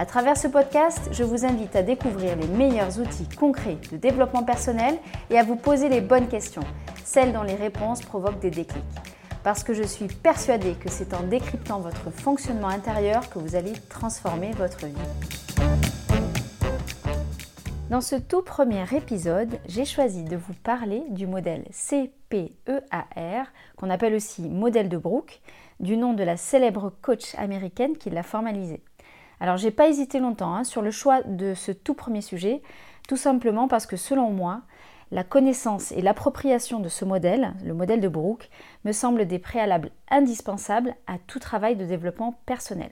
[0.00, 4.44] À travers ce podcast, je vous invite à découvrir les meilleurs outils concrets de développement
[4.44, 4.96] personnel
[5.28, 6.62] et à vous poser les bonnes questions,
[7.04, 8.84] celles dont les réponses provoquent des déclics.
[9.42, 13.72] Parce que je suis persuadée que c'est en décryptant votre fonctionnement intérieur que vous allez
[13.88, 14.94] transformer votre vie.
[17.90, 24.14] Dans ce tout premier épisode, j'ai choisi de vous parler du modèle CPEAR, qu'on appelle
[24.14, 25.40] aussi modèle de Brooke,
[25.80, 28.80] du nom de la célèbre coach américaine qui l'a formalisé.
[29.40, 32.62] Alors j'ai pas hésité longtemps hein, sur le choix de ce tout premier sujet,
[33.08, 34.62] tout simplement parce que selon moi,
[35.10, 38.50] la connaissance et l'appropriation de ce modèle, le modèle de Brooke,
[38.84, 42.90] me semblent des préalables indispensables à tout travail de développement personnel.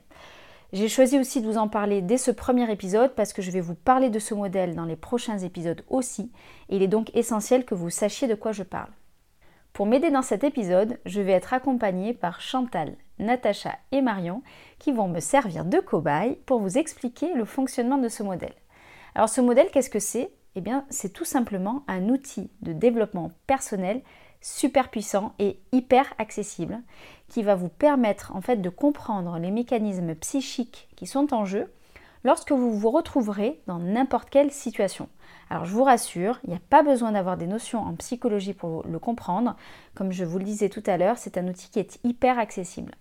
[0.73, 3.61] J'ai choisi aussi de vous en parler dès ce premier épisode parce que je vais
[3.61, 6.33] vous parler de ce modèle dans les prochains épisodes aussi,
[6.69, 8.91] et il est donc essentiel que vous sachiez de quoi je parle.
[9.73, 14.43] Pour m'aider dans cet épisode, je vais être accompagnée par Chantal, Natacha et Marion
[14.79, 18.55] qui vont me servir de cobaye pour vous expliquer le fonctionnement de ce modèle.
[19.15, 20.31] Alors ce modèle, qu'est-ce que c'est?
[20.55, 24.03] Eh bien, c'est tout simplement un outil de développement personnel
[24.41, 26.81] super puissant et hyper accessible
[27.29, 31.73] qui va vous permettre en fait de comprendre les mécanismes psychiques qui sont en jeu
[32.25, 35.09] lorsque vous vous retrouverez dans n'importe quelle situation.
[35.51, 38.87] Alors je vous rassure, il n'y a pas besoin d'avoir des notions en psychologie pour
[38.87, 39.57] le comprendre.
[39.95, 42.93] Comme je vous le disais tout à l'heure, c'est un outil qui est hyper accessible.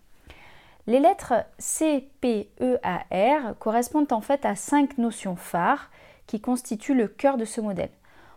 [0.88, 5.89] Les lettres C, P, E, A, R correspondent en fait à cinq notions phares
[6.28, 7.89] qui constituent le cœur de ce modèle.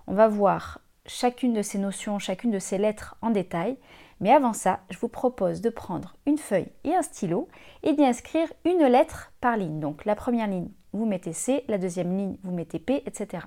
[0.06, 3.76] On va voir chacune de ces notions, chacune de ces lettres en détail,
[4.20, 7.48] mais avant ça, je vous propose de prendre une feuille et un stylo
[7.82, 9.80] et d'y inscrire une lettre par ligne.
[9.80, 13.44] Donc la première ligne, vous mettez C, la deuxième ligne, vous mettez P, etc.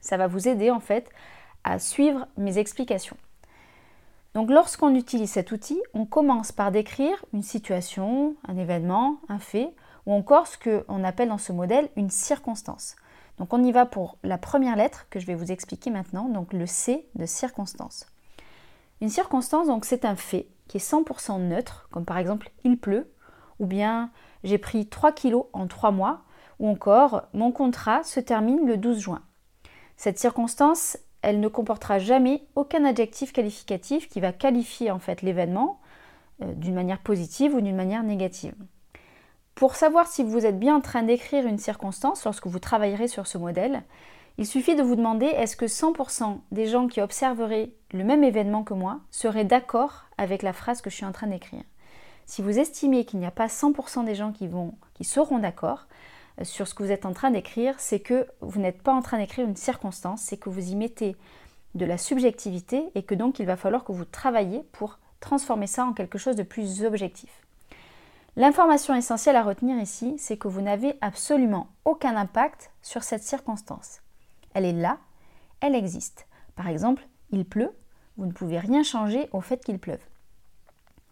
[0.00, 1.10] Ça va vous aider en fait
[1.64, 3.16] à suivre mes explications.
[4.36, 9.74] Donc lorsqu'on utilise cet outil, on commence par décrire une situation, un événement, un fait,
[10.04, 12.96] ou encore ce qu'on appelle dans ce modèle une circonstance.
[13.38, 16.52] Donc on y va pour la première lettre que je vais vous expliquer maintenant, donc
[16.52, 18.04] le C de circonstance.
[19.00, 23.10] Une circonstance, donc c'est un fait qui est 100% neutre, comme par exemple il pleut,
[23.58, 24.10] ou bien
[24.44, 26.24] j'ai pris 3 kilos en 3 mois,
[26.58, 29.22] ou encore mon contrat se termine le 12 juin.
[29.96, 35.80] Cette circonstance, elle ne comportera jamais aucun adjectif qualificatif qui va qualifier en fait l'événement
[36.40, 38.54] euh, d'une manière positive ou d'une manière négative.
[39.56, 43.26] Pour savoir si vous êtes bien en train d'écrire une circonstance lorsque vous travaillerez sur
[43.26, 43.82] ce modèle,
[44.38, 48.62] il suffit de vous demander est-ce que 100% des gens qui observeraient le même événement
[48.62, 51.64] que moi seraient d'accord avec la phrase que je suis en train d'écrire?
[52.26, 54.48] Si vous estimez qu'il n'y a pas 100% des gens qui,
[55.04, 55.86] seront d'accord,
[56.42, 59.18] sur ce que vous êtes en train d'écrire, c'est que vous n'êtes pas en train
[59.18, 61.16] d'écrire une circonstance, c'est que vous y mettez
[61.74, 65.84] de la subjectivité et que donc il va falloir que vous travaillez pour transformer ça
[65.84, 67.30] en quelque chose de plus objectif.
[68.36, 74.00] L'information essentielle à retenir ici, c'est que vous n'avez absolument aucun impact sur cette circonstance.
[74.52, 74.98] Elle est là,
[75.60, 76.26] elle existe.
[76.54, 77.72] Par exemple, il pleut,
[78.18, 80.04] vous ne pouvez rien changer au fait qu'il pleuve.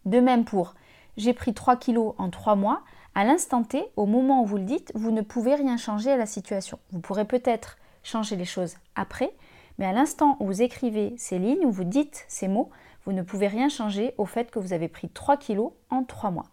[0.04, 0.74] De même pour
[1.16, 2.82] j'ai pris 3 kilos en 3 mois,
[3.14, 6.16] à l'instant T, au moment où vous le dites, vous ne pouvez rien changer à
[6.16, 6.78] la situation.
[6.90, 9.32] Vous pourrez peut-être changer les choses après,
[9.78, 12.70] mais à l'instant où vous écrivez ces lignes, où vous dites ces mots,
[13.04, 16.30] vous ne pouvez rien changer au fait que vous avez pris 3 kilos en 3
[16.30, 16.46] mois.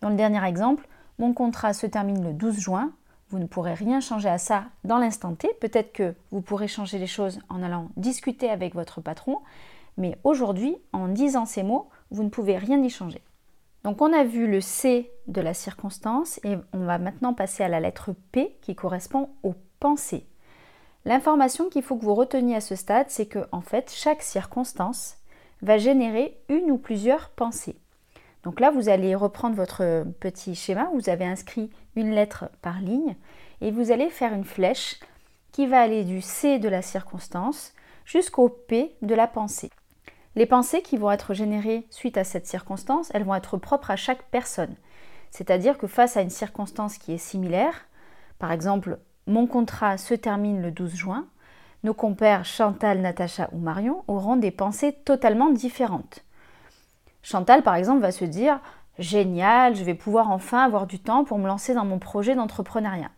[0.00, 0.86] Dans le dernier exemple,
[1.18, 2.92] mon contrat se termine le 12 juin.
[3.30, 5.48] Vous ne pourrez rien changer à ça dans l'instant T.
[5.60, 9.38] Peut-être que vous pourrez changer les choses en allant discuter avec votre patron,
[9.96, 13.22] mais aujourd'hui, en disant ces mots, vous ne pouvez rien y changer.
[13.86, 17.68] Donc on a vu le C de la circonstance et on va maintenant passer à
[17.68, 20.26] la lettre P qui correspond aux pensées.
[21.04, 25.18] L'information qu'il faut que vous reteniez à ce stade, c'est que en fait chaque circonstance
[25.62, 27.76] va générer une ou plusieurs pensées.
[28.42, 33.14] Donc là, vous allez reprendre votre petit schéma, vous avez inscrit une lettre par ligne
[33.60, 34.98] et vous allez faire une flèche
[35.52, 37.72] qui va aller du C de la circonstance
[38.04, 39.70] jusqu'au P de la pensée.
[40.36, 43.96] Les pensées qui vont être générées suite à cette circonstance, elles vont être propres à
[43.96, 44.74] chaque personne.
[45.30, 47.86] C'est-à-dire que face à une circonstance qui est similaire,
[48.38, 51.26] par exemple, mon contrat se termine le 12 juin,
[51.84, 56.22] nos compères Chantal, Natacha ou Marion auront des pensées totalement différentes.
[57.22, 58.60] Chantal, par exemple, va se dire
[58.98, 63.10] Génial, je vais pouvoir enfin avoir du temps pour me lancer dans mon projet d'entrepreneuriat.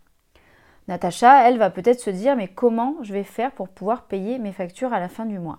[0.86, 4.52] Natacha, elle, va peut-être se dire mais comment je vais faire pour pouvoir payer mes
[4.52, 5.58] factures à la fin du mois?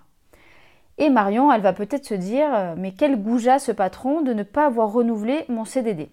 [1.02, 4.44] Et Marion, elle va peut-être se dire euh, mais quel goujat ce patron de ne
[4.44, 6.12] pas avoir renouvelé mon CDD.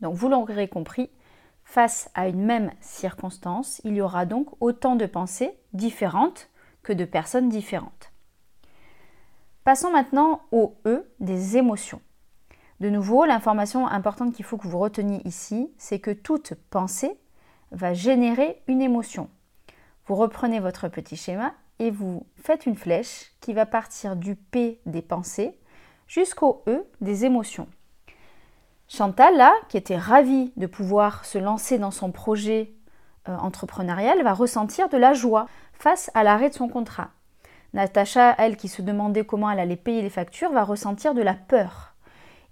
[0.00, 1.10] Donc vous l'aurez compris,
[1.64, 6.48] face à une même circonstance, il y aura donc autant de pensées différentes
[6.82, 8.10] que de personnes différentes.
[9.64, 12.00] Passons maintenant au E des émotions.
[12.80, 17.18] De nouveau, l'information importante qu'il faut que vous reteniez ici, c'est que toute pensée
[17.70, 19.28] va générer une émotion.
[20.06, 24.80] Vous reprenez votre petit schéma et vous faites une flèche qui va partir du P
[24.86, 25.58] des pensées
[26.06, 27.68] jusqu'au E des émotions.
[28.88, 32.72] Chantal, là, qui était ravie de pouvoir se lancer dans son projet
[33.28, 37.10] euh, entrepreneurial, va ressentir de la joie face à l'arrêt de son contrat.
[37.74, 41.34] Natacha, elle, qui se demandait comment elle allait payer les factures, va ressentir de la
[41.34, 41.94] peur.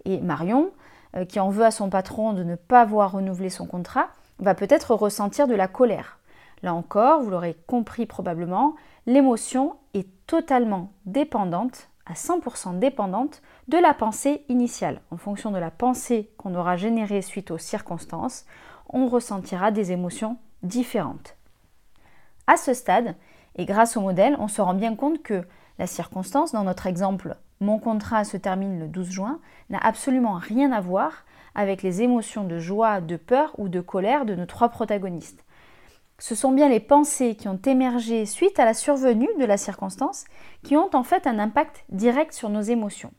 [0.05, 0.73] Et Marion,
[1.17, 4.09] euh, qui en veut à son patron de ne pas voir renouveler son contrat,
[4.41, 6.19] va peut-être ressentir de la colère.
[6.62, 8.75] Là encore, vous l'aurez compris probablement,
[9.06, 15.01] l'émotion est totalement dépendante, à 100% dépendante, de la pensée initiale.
[15.11, 18.45] En fonction de la pensée qu'on aura générée suite aux circonstances,
[18.89, 21.37] on ressentira des émotions différentes.
[22.47, 23.15] À ce stade,
[23.56, 25.45] et grâce au modèle, on se rend bien compte que
[25.79, 29.41] la circonstance, dans notre exemple, mon contrat se termine le 12 juin,
[29.71, 31.25] n'a absolument rien à voir
[31.55, 35.44] avec les émotions de joie, de peur ou de colère de nos trois protagonistes.
[36.19, 40.25] Ce sont bien les pensées qui ont émergé suite à la survenue de la circonstance
[40.62, 43.12] qui ont en fait un impact direct sur nos émotions.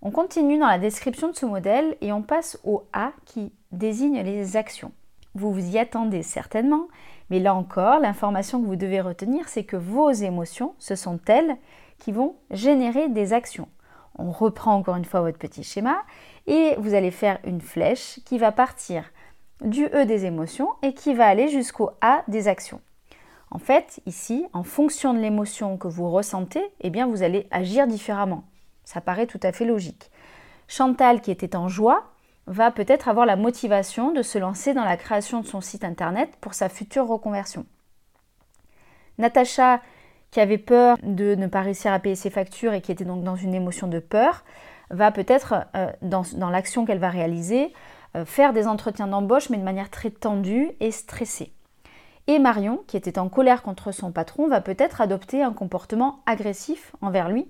[0.00, 4.22] On continue dans la description de ce modèle et on passe au A qui désigne
[4.22, 4.92] les actions.
[5.34, 6.88] Vous vous y attendez certainement,
[7.30, 11.56] mais là encore, l'information que vous devez retenir, c'est que vos émotions, ce sont elles
[11.98, 13.68] qui vont générer des actions.
[14.16, 15.98] On reprend encore une fois votre petit schéma
[16.46, 19.04] et vous allez faire une flèche qui va partir
[19.60, 22.80] du E des émotions et qui va aller jusqu'au A des actions.
[23.50, 27.86] En fait, ici, en fonction de l'émotion que vous ressentez, eh bien vous allez agir
[27.86, 28.44] différemment.
[28.84, 30.10] Ça paraît tout à fait logique.
[30.66, 32.04] Chantal, qui était en joie,
[32.46, 36.30] va peut-être avoir la motivation de se lancer dans la création de son site internet
[36.40, 37.66] pour sa future reconversion.
[39.18, 39.80] Natacha,
[40.30, 43.24] qui avait peur de ne pas réussir à payer ses factures et qui était donc
[43.24, 44.44] dans une émotion de peur,
[44.90, 47.72] va peut-être, euh, dans, l'action qu'elle va réaliser,
[48.24, 51.52] faire des entretiens d'embauche, mais de manière très tendue et stressée.
[52.26, 56.94] Et Marion, qui était en colère contre son patron, va peut-être adopter un comportement agressif
[57.00, 57.48] envers lui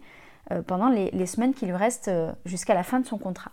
[0.52, 2.10] euh, pendant les, semaines qui lui restent
[2.44, 3.52] jusqu'à la fin de son contrat.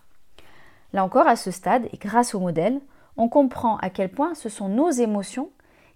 [0.93, 2.79] Là encore, à ce stade, et grâce au modèle,
[3.17, 5.49] on comprend à quel point ce sont nos émotions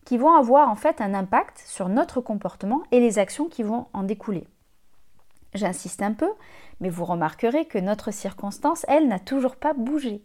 [0.06, 3.88] qui vont avoir en fait un impact sur notre comportement et les actions qui vont
[3.94, 4.48] en découler.
[5.54, 6.30] J'insiste un peu,
[6.80, 10.24] mais vous remarquerez que notre circonstance, elle, n'a toujours pas bougé.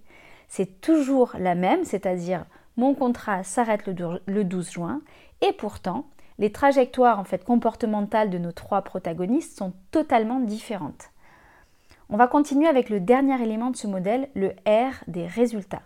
[0.57, 2.45] C'est toujours la même, c'est-à-dire
[2.77, 5.01] mon contrat s'arrête le 12 juin,
[5.41, 6.05] et pourtant,
[6.39, 11.11] les trajectoires en fait comportementales de nos trois protagonistes sont totalement différentes.
[12.09, 15.83] On va continuer avec le dernier élément de ce modèle, le R des résultats.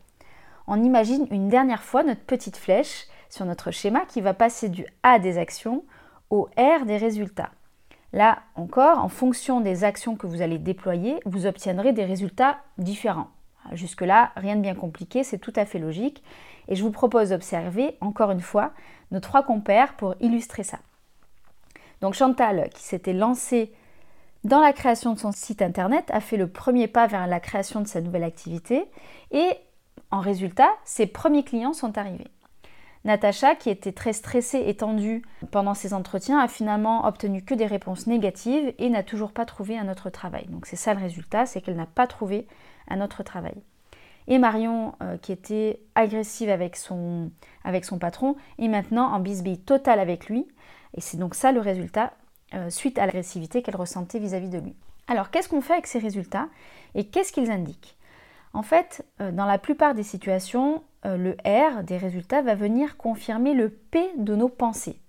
[0.66, 4.84] On imagine une dernière fois notre petite flèche sur notre schéma qui va passer du
[5.02, 5.82] A des actions
[6.28, 7.52] au R des résultats.
[8.12, 13.30] Là encore, en fonction des actions que vous allez déployer, vous obtiendrez des résultats différents.
[13.72, 16.22] Jusque-là, rien de bien compliqué, c'est tout à fait logique.
[16.68, 18.72] Et je vous propose d'observer, encore une fois,
[19.10, 20.78] nos trois compères pour illustrer ça.
[22.00, 23.72] Donc Chantal, qui s'était lancée
[24.44, 27.80] dans la création de son site internet, a fait le premier pas vers la création
[27.80, 28.84] de sa nouvelle activité
[29.32, 29.50] et
[30.10, 32.30] en résultat, ses premiers clients sont arrivés.
[33.04, 37.66] Natacha, qui était très stressée et tendue pendant ses entretiens, a finalement obtenu que des
[37.66, 40.46] réponses négatives et n'a toujours pas trouvé un autre travail.
[40.48, 42.46] Donc c'est ça le résultat, c'est qu'elle n'a pas trouvé
[42.88, 43.54] un autre travail.
[44.26, 47.30] Et Marion, euh, qui était agressive avec son,
[47.98, 50.46] patron, est maintenant en bisbille totale avec lui.
[50.94, 52.12] Et c'est donc ça le résultat
[52.54, 54.74] euh, suite à l'agressivité qu'elle ressentait vis-à-vis de lui.
[55.06, 56.48] Alors qu'est-ce qu'on fait avec ces résultats
[56.94, 57.96] et qu'est-ce qu'ils indiquent?
[58.52, 63.54] En fait, euh, dans la plupart des situations, le R des résultats va venir confirmer
[63.54, 65.00] le P de nos pensées.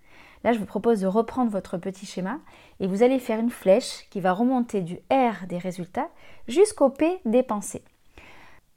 [0.44, 2.40] Là, je vous propose de reprendre votre petit schéma
[2.80, 6.10] et vous allez faire une flèche qui va remonter du R des résultats
[6.48, 7.84] jusqu'au P des pensées.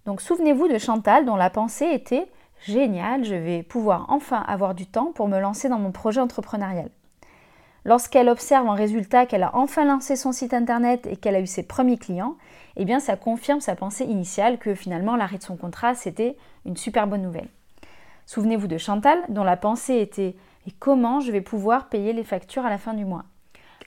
[0.04, 2.26] Donc souvenez-vous de Chantal dont la pensée était
[2.66, 6.90] génial, je vais pouvoir enfin avoir du temps pour me lancer dans mon projet entrepreneurial.
[7.84, 11.48] Lorsqu'elle observe en résultat qu'elle a enfin lancé son site internet et qu'elle a eu
[11.48, 12.36] ses premiers clients,
[12.76, 16.76] eh bien ça confirme sa pensée initiale que finalement l'arrêt de son contrat c'était une
[16.76, 17.48] super bonne nouvelle.
[18.26, 20.36] Souvenez-vous de Chantal dont la pensée était
[20.66, 23.24] et comment je vais pouvoir payer les factures à la fin du mois?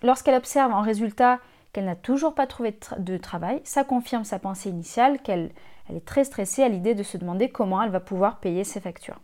[0.03, 1.39] Lorsqu'elle observe en résultat
[1.71, 5.51] qu'elle n'a toujours pas trouvé de travail, ça confirme sa pensée initiale qu'elle
[5.93, 9.19] est très stressée à l'idée de se demander comment elle va pouvoir payer ses factures.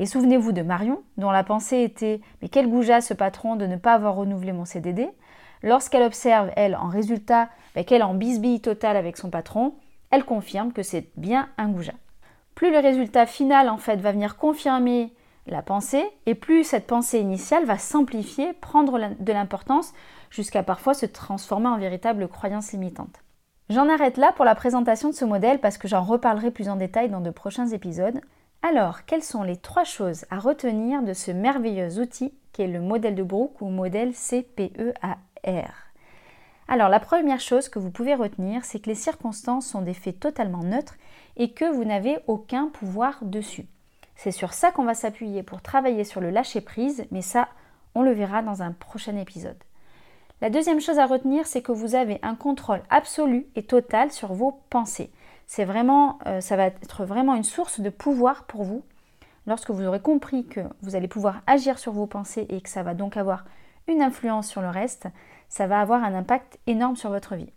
[0.00, 3.76] Et souvenez-vous de Marion, dont la pensée était Mais quel goujat ce patron de ne
[3.76, 5.10] pas avoir renouvelé mon CDD
[5.62, 9.74] Lorsqu'elle observe, elle, en résultat, bah, qu'elle en bisbille totale avec son patron,
[10.10, 11.92] elle confirme que c'est bien un goujat.
[12.54, 15.12] Plus le résultat final, en fait, va venir confirmer
[15.46, 19.92] la pensée, et plus cette pensée initiale va s'amplifier, prendre de l'importance,
[20.30, 23.20] jusqu'à parfois se transformer en véritable croyance limitante.
[23.68, 26.76] J'en arrête là pour la présentation de ce modèle parce que j'en reparlerai plus en
[26.76, 28.20] détail dans de prochains épisodes.
[28.62, 32.80] Alors, quelles sont les trois choses à retenir de ce merveilleux outil qui est le
[32.80, 35.72] modèle de Brooke ou modèle CPEAR
[36.68, 40.20] Alors, la première chose que vous pouvez retenir, c'est que les circonstances sont des faits
[40.20, 40.96] totalement neutres
[41.38, 43.66] et que vous n'avez aucun pouvoir dessus.
[44.14, 47.48] C'est sur ça qu'on va s'appuyer pour travailler sur le lâcher-prise, mais ça,
[47.94, 49.56] on le verra dans un prochain épisode.
[50.42, 54.34] La deuxième chose à retenir, c'est que vous avez un contrôle absolu et total sur
[54.34, 55.10] vos pensées.
[55.52, 58.84] C'est vraiment, euh, ça va être vraiment une source de pouvoir pour vous.
[59.48, 62.84] Lorsque vous aurez compris que vous allez pouvoir agir sur vos pensées et que ça
[62.84, 63.44] va donc avoir
[63.88, 65.08] une influence sur le reste,
[65.48, 67.50] ça va avoir un impact énorme sur votre vie.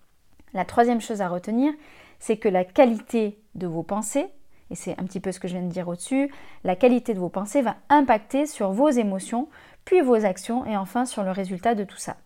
[0.56, 1.72] La troisième chose à retenir,
[2.18, 4.26] c'est que la qualité de vos pensées
[4.72, 6.34] et c'est un petit peu ce que je viens de dire au-dessus,
[6.64, 9.50] la qualité de vos pensées va impacter sur vos émotions,
[9.86, 12.18] puis vos actions et enfin sur le résultat de tout ça.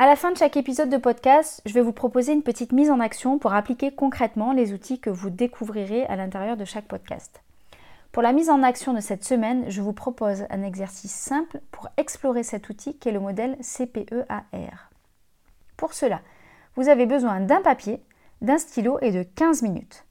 [0.00, 2.90] À la fin de chaque épisode de podcast, je vais vous proposer une petite mise
[2.90, 7.42] en action pour appliquer concrètement les outils que vous découvrirez à l'intérieur de chaque podcast.
[8.10, 11.90] Pour la mise en action de cette semaine, je vous propose un exercice simple pour
[11.98, 14.90] explorer cet outil qui est le modèle CPEAR.
[15.76, 16.22] Pour cela,
[16.76, 18.02] vous avez besoin d'un papier,
[18.40, 20.06] d'un stylo et de 15 minutes.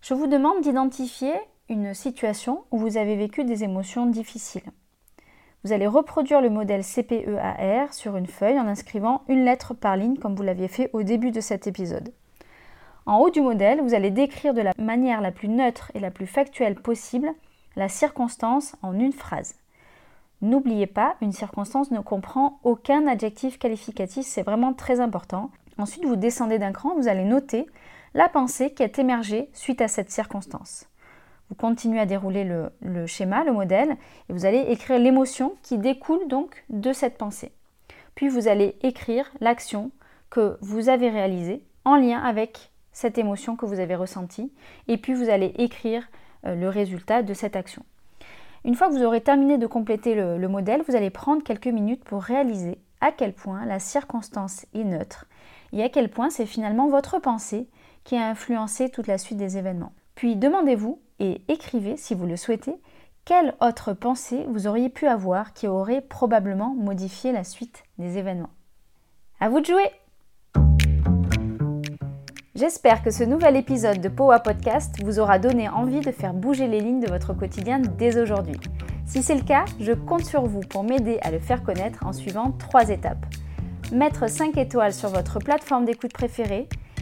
[0.00, 1.34] Je vous demande d'identifier
[1.68, 4.72] une situation où vous avez vécu des émotions difficiles.
[5.62, 10.16] Vous allez reproduire le modèle CPEAR sur une feuille en inscrivant une lettre par ligne
[10.16, 12.12] comme vous l'aviez fait au début de cet épisode.
[13.04, 16.10] En haut du modèle, vous allez décrire de la manière la plus neutre et la
[16.10, 17.30] plus factuelle possible
[17.76, 19.54] la circonstance en une phrase.
[20.42, 25.50] N'oubliez pas, une circonstance ne comprend aucun adjectif qualificatif, c'est vraiment très important.
[25.76, 27.66] Ensuite, vous descendez d'un cran, vous allez noter
[28.14, 30.89] la pensée qui est émergée suite à cette circonstance.
[31.50, 33.96] Vous continuez à dérouler le, schéma, le modèle,
[34.28, 37.52] et vous allez écrire l'émotion qui découle donc de cette pensée.
[38.14, 39.90] Puis vous allez écrire l'action
[40.30, 44.52] que vous avez réalisée en lien avec cette émotion que vous avez ressentie,
[44.86, 46.08] et puis vous allez écrire
[46.46, 47.84] euh, le résultat de cette action.
[48.64, 52.04] Une fois que vous aurez terminé de compléter le modèle, vous allez prendre quelques minutes
[52.04, 55.26] pour réaliser à quel point la circonstance est neutre
[55.72, 57.68] et à quel point c'est finalement votre pensée
[58.04, 59.92] qui a influencé toute la suite des événements.
[60.14, 62.74] Puis demandez-vous et écrivez, si vous le souhaitez,
[63.24, 68.50] quelle autre pensée vous auriez pu avoir qui aurait probablement modifié la suite des événements.
[69.38, 69.90] À vous de jouer
[72.56, 76.66] J'espère que ce nouvel épisode de Powa Podcast vous aura donné envie de faire bouger
[76.66, 78.56] les lignes de votre quotidien dès aujourd'hui.
[79.06, 82.12] Si c'est le cas, je compte sur vous pour m'aider à le faire connaître en
[82.12, 83.24] suivant trois étapes.
[83.92, 86.68] Mettre 5 étoiles sur votre plateforme d'écoute préférée,